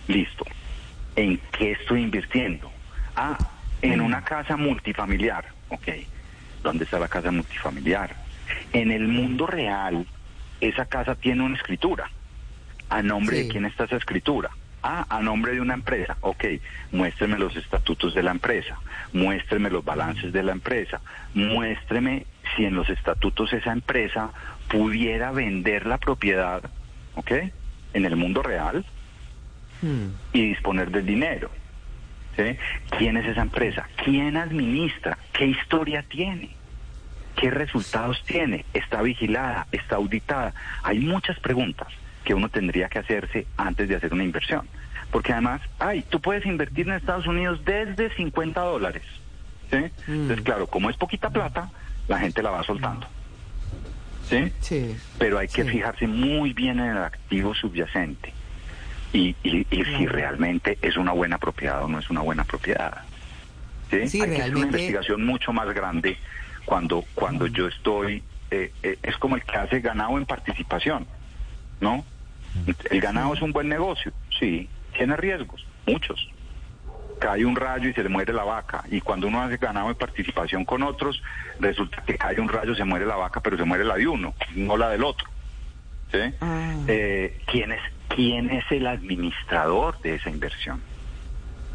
[0.08, 0.46] Listo.
[1.16, 2.72] ¿En qué estoy invirtiendo?
[3.16, 3.38] Ah,
[3.82, 5.46] en una casa multifamiliar.
[5.70, 5.88] Ok.
[6.64, 8.16] ¿Dónde está la casa multifamiliar?
[8.74, 10.06] En el mundo real,
[10.62, 12.10] esa casa tiene una escritura.
[12.90, 14.50] ¿A nombre de quién está esa escritura?
[14.84, 16.18] Ah, a nombre de una empresa.
[16.22, 16.46] Ok,
[16.92, 18.80] muéstreme los estatutos de la empresa,
[19.12, 21.02] muéstreme los balances de la empresa,
[21.34, 24.32] muéstreme si en los estatutos esa empresa
[24.70, 26.62] pudiera vender la propiedad,
[27.16, 27.32] ¿ok?
[27.98, 28.86] En el mundo real
[29.82, 30.08] hmm.
[30.34, 31.50] y disponer del dinero.
[32.36, 32.56] ¿sí?
[32.96, 33.88] ¿Quién es esa empresa?
[34.04, 35.18] ¿Quién administra?
[35.34, 36.52] ¿Qué historia tiene?
[37.36, 38.66] ¿Qué resultados tiene?
[38.74, 39.66] ¿Está vigilada?
[39.72, 40.54] ¿Está auditada?
[40.84, 41.88] Hay muchas preguntas
[42.24, 44.68] que uno tendría que hacerse antes de hacer una inversión.
[45.12, 49.04] Porque además, ay, tú puedes invertir en Estados Unidos desde 50 dólares.
[49.72, 49.78] ¿sí?
[49.78, 50.14] Mm.
[50.14, 51.72] Entonces, claro, como es poquita plata,
[52.08, 53.08] la gente la va soltando.
[54.30, 54.52] ¿Sí?
[54.60, 54.96] Sí.
[55.18, 58.34] Pero hay que fijarse muy bien en el activo subyacente
[59.14, 63.04] y, y, si realmente es una buena propiedad o no es una buena propiedad.
[63.90, 64.22] ¿Sí?
[64.22, 66.18] hay que hacer una investigación mucho más grande
[66.66, 68.22] cuando, cuando yo estoy...
[68.52, 71.06] Eh, eh, es como el que hace ganado en participación,
[71.82, 72.06] ¿no?
[72.90, 76.30] El ganado es un buen negocio, sí, tiene riesgos, muchos.
[77.20, 78.84] Cae un rayo y se le muere la vaca.
[78.90, 81.22] Y cuando uno hace ganado de participación con otros,
[81.60, 84.34] resulta que cae un rayo, se muere la vaca, pero se muere la de uno,
[84.56, 85.28] no la del otro.
[86.12, 86.20] ¿Sí?
[86.42, 86.74] Ah.
[86.88, 90.82] Eh, ¿quién, es, ¿Quién es el administrador de esa inversión?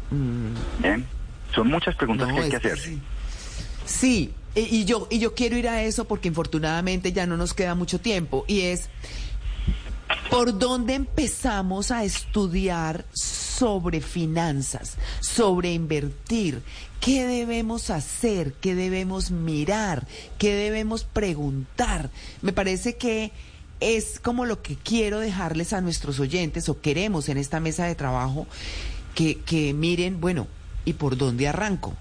[0.09, 0.55] Mm.
[1.53, 2.97] Son muchas preguntas que hay que hacerse.
[3.85, 4.33] Sí.
[4.55, 7.99] y yo, y yo quiero ir a eso porque infortunadamente ya no nos queda mucho
[7.99, 8.45] tiempo.
[8.47, 8.89] Y es,
[10.29, 13.05] ¿Por dónde empezamos a estudiar
[13.57, 16.61] sobre finanzas, sobre invertir?
[16.99, 18.53] ¿Qué debemos hacer?
[18.53, 20.07] ¿Qué debemos mirar?
[20.37, 22.09] ¿Qué debemos preguntar?
[22.41, 23.31] Me parece que
[23.79, 27.95] es como lo que quiero dejarles a nuestros oyentes o queremos en esta mesa de
[27.95, 28.47] trabajo
[29.15, 30.47] que, que miren, bueno,
[30.85, 31.93] ¿y por dónde arranco?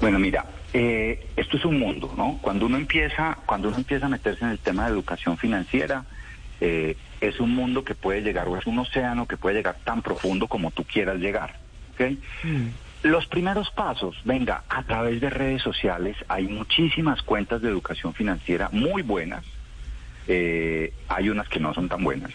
[0.00, 2.38] Bueno, mira, eh, esto es un mundo, ¿no?
[2.42, 6.04] Cuando uno empieza, cuando uno empieza a meterse en el tema de educación financiera,
[6.60, 10.02] eh, es un mundo que puede llegar, o es un océano que puede llegar tan
[10.02, 11.58] profundo como tú quieras llegar.
[12.42, 12.68] Mm.
[13.02, 18.68] Los primeros pasos, venga, a través de redes sociales hay muchísimas cuentas de educación financiera
[18.72, 19.44] muy buenas,
[20.28, 22.32] eh, hay unas que no son tan buenas.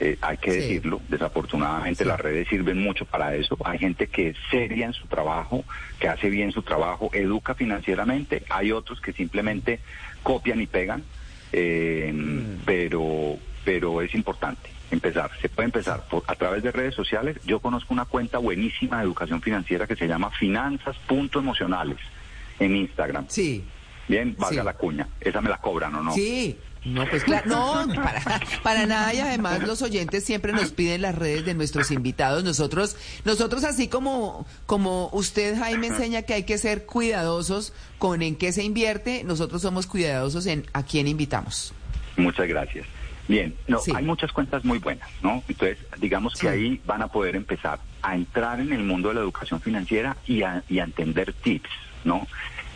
[0.00, 3.58] Eh, hay que decirlo, desafortunadamente las redes sirven mucho para eso.
[3.64, 5.64] Hay gente que es seria en su trabajo,
[5.98, 8.44] que hace bien su trabajo, educa financieramente.
[8.48, 9.80] Hay otros que simplemente
[10.22, 11.02] copian y pegan.
[11.52, 12.60] Mm.
[12.64, 13.38] Pero
[13.68, 15.30] pero es importante empezar.
[15.42, 17.36] Se puede empezar por, a través de redes sociales.
[17.44, 21.98] Yo conozco una cuenta buenísima de educación financiera que se llama Finanzas.emocionales
[22.60, 23.26] en Instagram.
[23.28, 23.62] Sí.
[24.08, 25.06] Bien, valga la cuña.
[25.20, 26.14] Esa me la cobran o no.
[26.14, 26.56] Sí.
[26.86, 31.14] No, pues claro, no, para, para nada y además los oyentes siempre nos piden las
[31.14, 32.44] redes de nuestros invitados.
[32.44, 38.34] Nosotros, nosotros así como, como usted Jaime enseña que hay que ser cuidadosos con en
[38.34, 41.74] qué se invierte, nosotros somos cuidadosos en a quién invitamos.
[42.16, 42.86] Muchas gracias.
[43.28, 45.42] Bien, no, hay muchas cuentas muy buenas, ¿no?
[45.46, 49.20] Entonces, digamos que ahí van a poder empezar a entrar en el mundo de la
[49.20, 51.68] educación financiera y a, entender tips,
[52.04, 52.26] ¿no?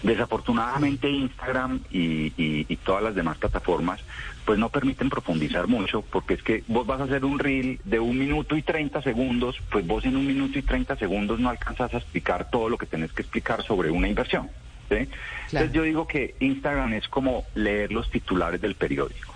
[0.03, 4.01] Desafortunadamente Instagram y, y, todas las demás plataformas
[4.45, 8.01] pues no permiten profundizar mucho porque es que vos vas a hacer un reel de
[8.01, 11.95] un minuto y 30 segundos, pues vos en un minuto y 30 segundos no alcanzas
[11.95, 14.51] a explicar todo lo que tenés que explicar sobre una inversión.
[14.89, 15.09] ¿sí?
[15.53, 19.32] Entonces yo digo que Instagram es como leer los titulares del periódico.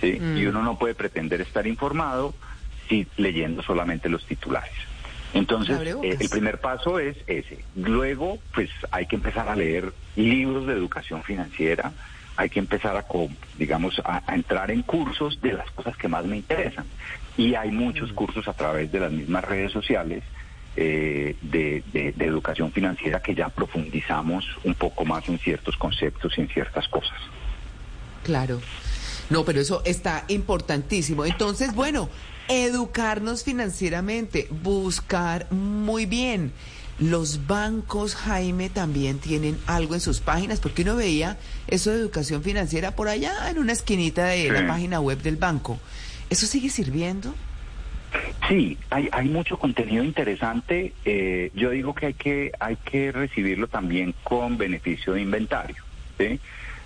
[0.00, 0.16] ¿Sí?
[0.16, 0.48] Y mm.
[0.48, 2.34] uno no puede pretender estar informado
[2.88, 4.74] si leyendo solamente los titulares.
[5.34, 7.62] Entonces, eh, el primer paso es ese.
[7.76, 11.92] Luego, pues hay que empezar a leer libros de educación financiera,
[12.36, 13.04] hay que empezar a,
[13.58, 16.86] digamos, a, entrar en cursos de las cosas que más me interesan.
[17.36, 18.14] Y hay muchos mm.
[18.14, 20.22] cursos a través de las mismas redes sociales
[20.76, 21.82] eh, de,
[22.20, 27.18] educación financiera que ya profundizamos un poco más en ciertos conceptos y en ciertas cosas.
[28.22, 28.60] Claro.
[29.30, 31.24] No, pero eso está importantísimo.
[31.24, 32.08] Entonces, bueno,
[32.48, 36.52] educarnos financieramente, buscar muy bien.
[36.98, 41.38] Los bancos, Jaime, también tienen algo en sus páginas, porque uno veía
[41.68, 45.78] eso de educación financiera por allá en una esquinita de la página web del banco.
[46.28, 47.34] ¿Eso sigue sirviendo?
[48.48, 50.92] Sí, hay, hay mucho contenido interesante.
[51.04, 55.76] Eh, yo digo que hay que hay que recibirlo también con beneficio de inventario,
[56.16, 56.40] ¿sí?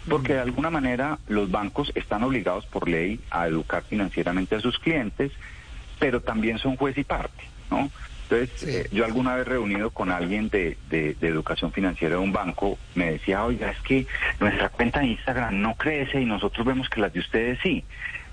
[0.09, 4.79] Porque de alguna manera los bancos están obligados por ley a educar financieramente a sus
[4.79, 5.33] clientes,
[5.99, 7.91] pero también son juez y parte, ¿no?
[8.25, 12.79] Entonces, eh, yo alguna vez reunido con alguien de, de, educación financiera de un banco,
[12.95, 14.07] me decía, oiga, es que
[14.41, 17.85] nuestra cuenta de Instagram no crece y nosotros vemos que las de ustedes sí.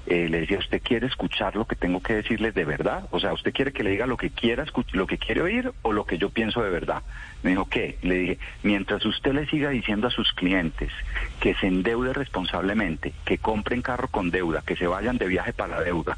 [0.09, 3.07] Eh, le decía, ¿usted quiere escuchar lo que tengo que decirle de verdad?
[3.11, 5.93] O sea, ¿usted quiere que le diga lo que quiera, lo que quiere oír o
[5.93, 7.03] lo que yo pienso de verdad?
[7.43, 7.99] Me dijo, ¿qué?
[8.01, 10.91] Le dije, mientras usted le siga diciendo a sus clientes
[11.39, 15.77] que se endeude responsablemente, que compren carro con deuda, que se vayan de viaje para
[15.77, 16.17] la deuda,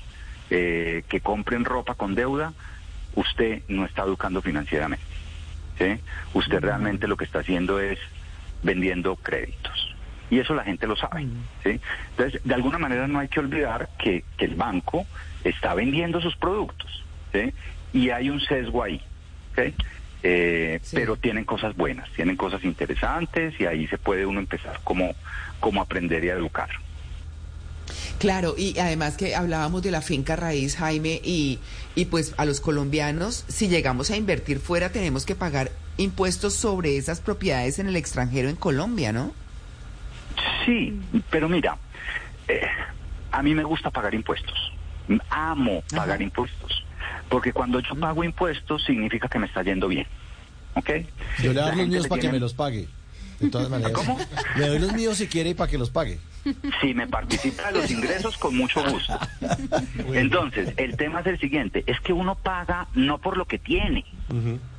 [0.49, 2.53] eh, que compren ropa con deuda,
[3.15, 5.03] usted no está educando financieramente.
[5.77, 5.99] ¿sí?
[6.33, 7.99] Usted realmente lo que está haciendo es
[8.63, 9.90] vendiendo créditos
[10.31, 11.27] y eso la gente lo sabe.
[11.61, 11.79] ¿sí?
[12.11, 15.05] Entonces, de alguna manera no hay que olvidar que, el banco
[15.43, 17.53] está vendiendo sus productos ¿sí?
[17.93, 18.99] y hay un sesgo ahí.
[20.23, 25.13] Eh, pero tienen cosas buenas, tienen cosas interesantes y ahí se puede uno empezar como,
[25.59, 26.69] como aprender y a educar.
[28.17, 31.59] Claro, y además que hablábamos de la finca raíz, Jaime, y,
[31.95, 36.97] y pues a los colombianos, si llegamos a invertir fuera, tenemos que pagar impuestos sobre
[36.97, 39.33] esas propiedades en el extranjero en Colombia, ¿no?
[40.65, 40.99] Sí,
[41.29, 41.77] pero mira,
[42.47, 42.61] eh,
[43.31, 44.73] a mí me gusta pagar impuestos.
[45.29, 46.85] Amo pagar impuestos.
[47.29, 50.05] Porque cuando yo pago impuestos significa que me está yendo bien.
[50.75, 50.89] ¿Ok?
[51.41, 52.87] Yo le doy los míos para que me los pague.
[53.39, 53.93] De todas maneras.
[53.93, 54.19] ¿Cómo?
[54.55, 56.19] Le doy los míos si quiere y para que los pague.
[56.81, 59.17] Si me participa de los ingresos, con mucho gusto.
[60.13, 64.05] Entonces, el tema es el siguiente, es que uno paga no por lo que tiene,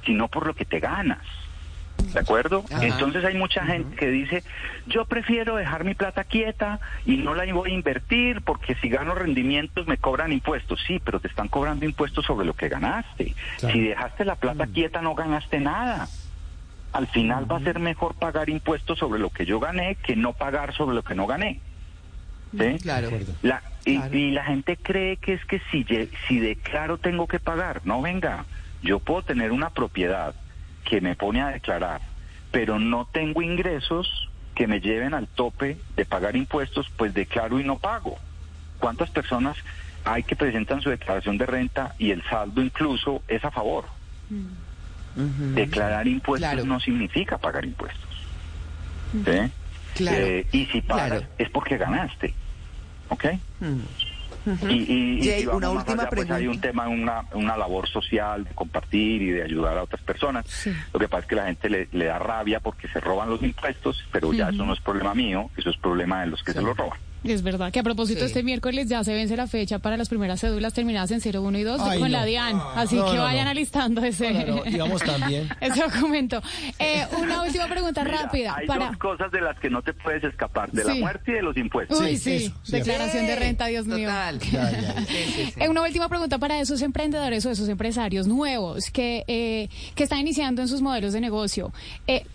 [0.04, 1.20] sino por lo que te ganas.
[2.12, 2.64] ¿De acuerdo?
[2.80, 4.44] Entonces hay mucha gente que dice,
[4.86, 9.14] yo prefiero dejar mi plata quieta y no la voy a invertir porque si gano
[9.14, 10.80] rendimientos me cobran impuestos.
[10.86, 13.34] Sí, pero te están cobrando impuestos sobre lo que ganaste.
[13.58, 14.72] Si dejaste la plata mm.
[14.72, 16.08] quieta no ganaste nada.
[16.92, 20.34] Al final va a ser mejor pagar impuestos sobre lo que yo gané que no
[20.34, 21.60] pagar sobre lo que no gané.
[22.52, 22.78] ¿Sí?
[22.82, 23.08] Claro.
[23.86, 25.86] y, y, la gente cree que es que si,
[26.28, 27.80] si declaro tengo que pagar.
[27.84, 28.44] No, venga,
[28.82, 30.34] yo puedo tener una propiedad
[30.84, 32.00] que me pone a declarar,
[32.50, 37.64] pero no tengo ingresos que me lleven al tope de pagar impuestos, pues declaro y
[37.64, 38.18] no pago.
[38.78, 39.56] ¿Cuántas personas
[40.04, 43.84] hay que presentan su declaración de renta y el saldo incluso es a favor?
[45.54, 48.10] Declarar impuestos no significa pagar impuestos.
[50.16, 52.34] Eh, y si pagas es porque ganaste.
[53.08, 53.26] ¿Ok?
[54.68, 59.42] Y, una última pues hay un tema, una, una labor social de compartir y de
[59.42, 60.44] ayudar a otras personas.
[60.92, 64.04] Lo que pasa es que la gente le, da rabia porque se roban los impuestos,
[64.10, 66.74] pero ya eso no es problema mío, eso es problema de los que se lo
[66.74, 66.98] roban.
[67.24, 70.40] Es verdad que a propósito este miércoles ya se vence la fecha para las primeras
[70.40, 72.60] cédulas terminadas en 0, 1 y 2 con la DIAN.
[72.74, 74.32] Así que vayan alistando ese,
[75.04, 75.48] también.
[75.60, 76.42] ese documento.
[76.78, 78.56] Eh, una última pregunta rápida.
[78.56, 81.42] Hay dos cosas de las que no te puedes escapar, de la muerte y de
[81.42, 82.00] los impuestos.
[82.00, 84.10] Uy, sí, declaración de renta, Dios mío.
[85.56, 90.20] Eh, una última pregunta para esos emprendedores o esos empresarios nuevos que, eh, que están
[90.20, 91.72] iniciando en sus modelos de negocio.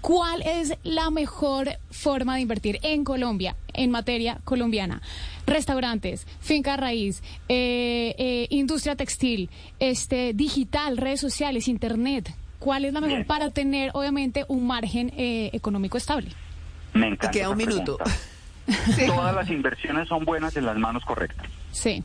[0.02, 3.56] ¿Cuál es la mejor forma de invertir en Colombia?
[3.78, 5.02] En materia colombiana.
[5.46, 12.36] Restaurantes, finca raíz, eh, eh, industria textil, este, digital, redes sociales, internet.
[12.60, 16.32] ¿Cuál es la mejor para tener, obviamente, un margen eh, económico estable?
[16.94, 17.32] Me encanta.
[17.32, 17.98] queda un minuto.
[19.08, 21.48] Todas las inversiones son buenas en las manos correctas.
[21.72, 22.04] Sí.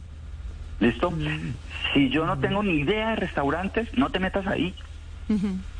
[0.78, 1.10] ¿Listo?
[1.10, 1.54] Mm.
[1.94, 4.74] Si yo no tengo ni idea de restaurantes, no te metas ahí.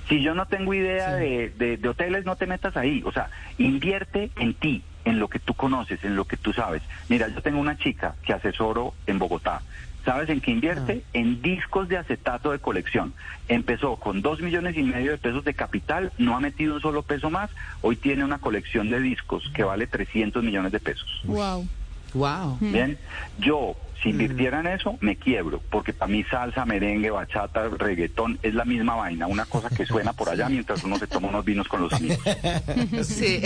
[0.09, 3.03] Si yo no tengo idea de, de, hoteles, no te metas ahí.
[3.05, 3.29] O sea,
[3.59, 6.83] invierte en ti, en lo que tú conoces, en lo que tú sabes.
[7.09, 9.63] Mira, yo tengo una chica que asesoro en Bogotá.
[10.05, 11.03] ¿Sabes en qué invierte?
[11.05, 11.09] Ah.
[11.13, 13.15] En discos de acetato de colección.
[13.49, 17.03] Empezó con dos millones y medio de pesos de capital, no ha metido un solo
[17.03, 17.51] peso más.
[17.83, 21.23] Hoy tiene una colección de discos que vale 300 millones de pesos.
[21.25, 21.69] Wow.
[22.15, 22.59] Wow.
[22.61, 22.99] Bien,
[23.39, 28.53] yo si invirtiera en eso, me quiebro, porque para mí salsa, merengue, bachata, reggaetón es
[28.55, 31.69] la misma vaina, una cosa que suena por allá mientras uno se toma unos vinos
[31.69, 32.19] con los amigos.
[33.03, 33.43] Sí.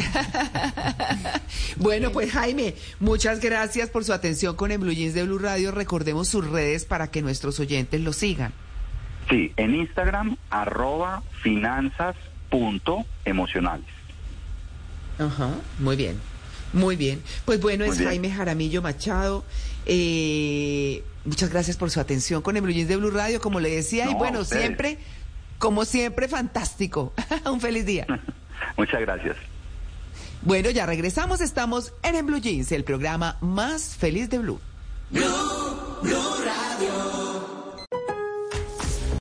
[1.76, 5.72] bueno, pues Jaime, muchas gracias por su atención con el Blue Jeans de Blue Radio.
[5.72, 8.52] Recordemos sus redes para que nuestros oyentes lo sigan.
[9.28, 12.16] Sí, en Instagram, arroba finanzas
[12.48, 13.86] punto emocionales.
[15.18, 16.20] Ajá, muy bien.
[16.76, 17.22] Muy bien.
[17.46, 19.44] Pues bueno, es Jaime Jaramillo Machado.
[19.86, 23.70] Eh, muchas gracias por su atención con el Blue Jeans de Blue Radio, como le
[23.70, 24.10] decía.
[24.10, 24.98] y bueno, siempre,
[25.58, 27.14] como siempre, fantástico.
[27.50, 28.06] Un feliz día.
[28.76, 29.36] muchas gracias.
[30.42, 31.40] Bueno, ya regresamos.
[31.40, 34.60] Estamos en el Blue Jeans, el programa más feliz de Blue.
[35.10, 35.24] Blue,
[36.02, 37.15] Blue Radio.